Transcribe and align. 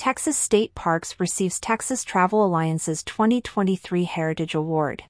Texas 0.00 0.38
State 0.38 0.74
Parks 0.74 1.20
receives 1.20 1.60
Texas 1.60 2.04
Travel 2.04 2.42
Alliance's 2.42 3.02
2023 3.02 4.04
Heritage 4.04 4.54
Award. 4.54 5.04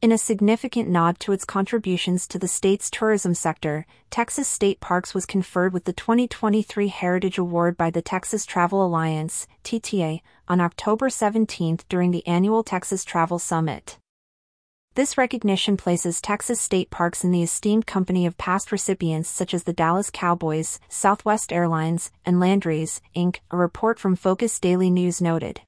In 0.00 0.10
a 0.10 0.16
significant 0.16 0.88
nod 0.88 1.20
to 1.20 1.32
its 1.32 1.44
contributions 1.44 2.26
to 2.28 2.38
the 2.38 2.48
state's 2.48 2.90
tourism 2.90 3.34
sector, 3.34 3.84
Texas 4.08 4.48
State 4.48 4.80
Parks 4.80 5.12
was 5.12 5.26
conferred 5.26 5.74
with 5.74 5.84
the 5.84 5.92
2023 5.92 6.88
Heritage 6.88 7.36
Award 7.36 7.76
by 7.76 7.90
the 7.90 8.00
Texas 8.00 8.46
Travel 8.46 8.86
Alliance, 8.86 9.46
TTA, 9.64 10.22
on 10.48 10.62
October 10.62 11.10
17 11.10 11.80
during 11.90 12.10
the 12.10 12.26
annual 12.26 12.64
Texas 12.64 13.04
Travel 13.04 13.38
Summit. 13.38 13.98
This 15.00 15.16
recognition 15.16 15.78
places 15.78 16.20
Texas 16.20 16.60
State 16.60 16.90
Parks 16.90 17.24
in 17.24 17.30
the 17.30 17.42
esteemed 17.42 17.86
company 17.86 18.26
of 18.26 18.36
past 18.36 18.70
recipients 18.70 19.30
such 19.30 19.54
as 19.54 19.62
the 19.62 19.72
Dallas 19.72 20.10
Cowboys, 20.10 20.78
Southwest 20.90 21.54
Airlines, 21.54 22.10
and 22.26 22.38
Landry's, 22.38 23.00
Inc., 23.16 23.36
a 23.50 23.56
report 23.56 23.98
from 23.98 24.14
Focus 24.14 24.60
Daily 24.60 24.90
News 24.90 25.22
noted. 25.22 25.62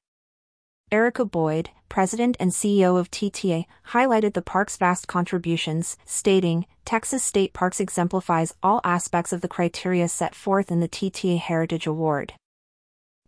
Erica 0.91 1.25
Boyd, 1.25 1.71
president 1.89 2.37
and 2.39 2.51
CEO 2.51 2.95
of 2.99 3.09
TTA, 3.09 3.65
highlighted 3.87 4.35
the 4.35 4.43
park's 4.43 4.77
vast 4.77 5.07
contributions, 5.07 5.97
stating, 6.05 6.67
Texas 6.85 7.23
State 7.23 7.53
Parks 7.53 7.79
exemplifies 7.79 8.53
all 8.61 8.81
aspects 8.83 9.33
of 9.33 9.41
the 9.41 9.47
criteria 9.47 10.07
set 10.09 10.35
forth 10.35 10.69
in 10.69 10.79
the 10.79 10.87
TTA 10.87 11.39
Heritage 11.39 11.87
Award. 11.87 12.33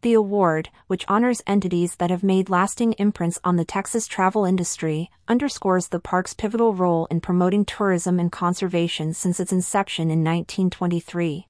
The 0.05 0.13
award, 0.13 0.69
which 0.85 1.03
honors 1.07 1.41
entities 1.47 1.95
that 1.95 2.11
have 2.11 2.21
made 2.21 2.47
lasting 2.47 2.93
imprints 2.99 3.39
on 3.43 3.55
the 3.55 3.65
Texas 3.65 4.05
travel 4.05 4.45
industry, 4.45 5.09
underscores 5.27 5.87
the 5.87 5.99
park's 5.99 6.35
pivotal 6.35 6.75
role 6.75 7.07
in 7.07 7.21
promoting 7.21 7.65
tourism 7.65 8.19
and 8.19 8.31
conservation 8.31 9.15
since 9.15 9.39
its 9.39 9.51
inception 9.51 10.11
in 10.11 10.19
1923. 10.23 11.47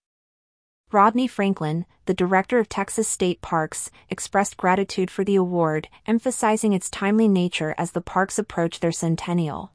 Rodney 0.89 1.27
Franklin, 1.27 1.85
the 2.05 2.13
director 2.13 2.57
of 2.57 2.69
Texas 2.69 3.09
State 3.09 3.41
Parks, 3.41 3.91
expressed 4.09 4.55
gratitude 4.55 5.11
for 5.11 5.25
the 5.25 5.35
award, 5.35 5.89
emphasizing 6.07 6.71
its 6.71 6.89
timely 6.89 7.27
nature 7.27 7.75
as 7.77 7.91
the 7.91 7.99
parks 7.99 8.39
approach 8.39 8.79
their 8.79 8.93
centennial. 8.93 9.74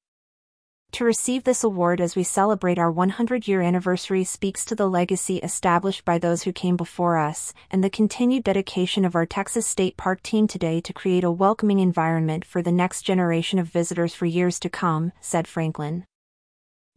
To 0.92 1.05
receive 1.05 1.44
this 1.44 1.62
award 1.62 2.00
as 2.00 2.16
we 2.16 2.24
celebrate 2.24 2.78
our 2.78 2.91
100 2.91 3.46
year 3.46 3.62
anniversary 3.62 4.24
speaks 4.24 4.64
to 4.64 4.74
the 4.74 4.88
legacy 4.88 5.36
established 5.38 6.05
by 6.05 6.19
those 6.19 6.42
who 6.42 6.52
came 6.52 6.77
before 6.77 7.16
us 7.16 7.55
and 7.70 7.82
the 7.82 7.88
continued 7.88 8.42
dedication 8.42 9.05
of 9.05 9.14
our 9.14 9.24
Texas 9.24 9.66
State 9.66 9.97
Park 9.97 10.20
team 10.22 10.48
today 10.48 10.80
to 10.80 10.92
create 10.92 11.22
a 11.22 11.30
welcoming 11.30 11.78
environment 11.78 12.44
for 12.44 12.60
the 12.60 12.72
next 12.72 13.02
generation 13.02 13.60
of 13.60 13.69
visitors 13.69 14.14
for 14.14 14.27
years 14.27 14.58
to 14.58 14.69
come, 14.69 15.12
said 15.20 15.47
Franklin. 15.47 16.05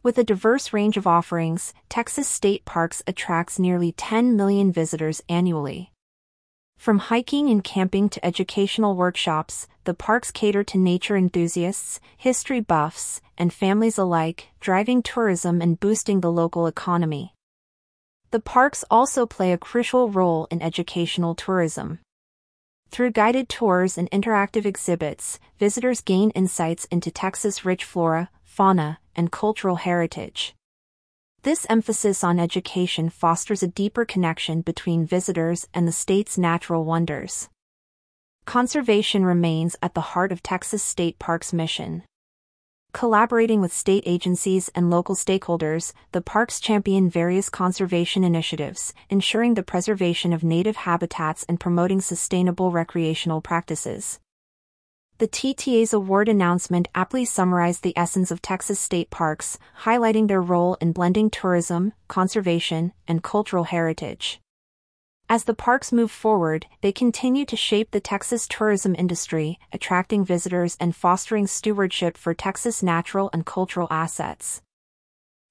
With 0.02 0.18
a 0.18 0.24
diverse 0.24 0.72
range 0.72 0.96
of 0.96 1.06
offerings, 1.06 1.72
Texas 1.88 2.26
State 2.26 2.64
Parks 2.64 3.00
attracts 3.06 3.60
nearly 3.60 3.92
10 3.92 4.36
million 4.36 4.72
visitors 4.72 5.22
annually. 5.28 5.93
From 6.76 6.98
hiking 6.98 7.48
and 7.48 7.64
camping 7.64 8.08
to 8.10 8.24
educational 8.24 8.94
workshops, 8.94 9.66
the 9.84 9.94
parks 9.94 10.30
cater 10.30 10.62
to 10.64 10.78
nature 10.78 11.16
enthusiasts, 11.16 12.00
history 12.16 12.60
buffs, 12.60 13.20
and 13.38 13.52
families 13.52 13.98
alike, 13.98 14.48
driving 14.60 15.02
tourism 15.02 15.62
and 15.62 15.80
boosting 15.80 16.20
the 16.20 16.32
local 16.32 16.66
economy. 16.66 17.34
The 18.30 18.40
parks 18.40 18.84
also 18.90 19.26
play 19.26 19.52
a 19.52 19.58
crucial 19.58 20.10
role 20.10 20.46
in 20.50 20.60
educational 20.60 21.34
tourism. 21.34 22.00
Through 22.90 23.12
guided 23.12 23.48
tours 23.48 23.96
and 23.96 24.10
interactive 24.10 24.64
exhibits, 24.64 25.38
visitors 25.58 26.00
gain 26.00 26.30
insights 26.30 26.84
into 26.86 27.10
Texas' 27.10 27.64
rich 27.64 27.84
flora, 27.84 28.30
fauna, 28.42 28.98
and 29.16 29.32
cultural 29.32 29.76
heritage. 29.76 30.54
This 31.44 31.66
emphasis 31.68 32.24
on 32.24 32.40
education 32.40 33.10
fosters 33.10 33.62
a 33.62 33.68
deeper 33.68 34.06
connection 34.06 34.62
between 34.62 35.04
visitors 35.04 35.68
and 35.74 35.86
the 35.86 35.92
state's 35.92 36.38
natural 36.38 36.86
wonders. 36.86 37.50
Conservation 38.46 39.26
remains 39.26 39.76
at 39.82 39.92
the 39.92 40.00
heart 40.00 40.32
of 40.32 40.42
Texas 40.42 40.82
State 40.82 41.18
Parks' 41.18 41.52
mission. 41.52 42.04
Collaborating 42.94 43.60
with 43.60 43.74
state 43.74 44.04
agencies 44.06 44.70
and 44.74 44.88
local 44.88 45.14
stakeholders, 45.14 45.92
the 46.12 46.22
parks 46.22 46.60
champion 46.60 47.10
various 47.10 47.50
conservation 47.50 48.24
initiatives, 48.24 48.94
ensuring 49.10 49.52
the 49.52 49.62
preservation 49.62 50.32
of 50.32 50.44
native 50.44 50.76
habitats 50.76 51.44
and 51.46 51.60
promoting 51.60 52.00
sustainable 52.00 52.70
recreational 52.70 53.42
practices. 53.42 54.18
The 55.18 55.28
TTA's 55.28 55.92
award 55.92 56.28
announcement 56.28 56.88
aptly 56.92 57.24
summarized 57.24 57.84
the 57.84 57.96
essence 57.96 58.32
of 58.32 58.42
Texas 58.42 58.80
state 58.80 59.10
parks, 59.10 59.58
highlighting 59.82 60.26
their 60.26 60.42
role 60.42 60.74
in 60.80 60.90
blending 60.90 61.30
tourism, 61.30 61.92
conservation, 62.08 62.92
and 63.06 63.22
cultural 63.22 63.62
heritage. 63.62 64.40
As 65.28 65.44
the 65.44 65.54
parks 65.54 65.92
move 65.92 66.10
forward, 66.10 66.66
they 66.82 66.90
continue 66.90 67.46
to 67.46 67.56
shape 67.56 67.92
the 67.92 68.00
Texas 68.00 68.48
tourism 68.48 68.96
industry, 68.98 69.60
attracting 69.72 70.24
visitors 70.24 70.76
and 70.80 70.96
fostering 70.96 71.46
stewardship 71.46 72.16
for 72.16 72.34
Texas 72.34 72.82
natural 72.82 73.30
and 73.32 73.46
cultural 73.46 73.86
assets. 73.92 74.62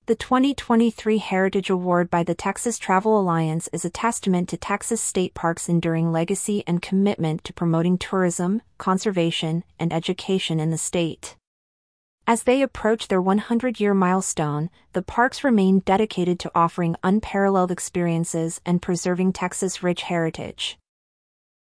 The 0.06 0.16
2023 0.16 1.18
Heritage 1.20 1.70
Award 1.70 2.10
by 2.10 2.24
the 2.24 2.36
Texas 2.36 2.78
Travel 2.78 3.18
Alliance 3.18 3.70
is 3.72 3.86
a 3.86 3.90
testament 3.90 4.50
to 4.50 4.58
Texas 4.58 5.00
state 5.00 5.34
parks' 5.34 5.70
enduring 5.70 6.12
legacy 6.12 6.62
and 6.68 6.82
commitment 6.82 7.46
to 7.46 7.54
promoting 7.54 7.98
tourism, 7.98 8.62
conservation, 8.78 9.64
and 9.80 9.94
education 9.94 10.60
in 10.60 10.72
the 10.72 10.78
state. 10.78 11.38
As 12.28 12.44
they 12.44 12.62
approach 12.62 13.08
their 13.08 13.22
100 13.22 13.80
year 13.80 13.94
milestone, 13.94 14.70
the 14.92 15.02
parks 15.02 15.42
remain 15.42 15.80
dedicated 15.80 16.38
to 16.42 16.52
offering 16.54 16.98
unparalleled 17.02 17.72
experiences 17.72 18.60
and 18.66 18.82
preserving 18.82 19.32
Texas' 19.32 19.82
rich 19.82 20.02
heritage. 20.02 20.78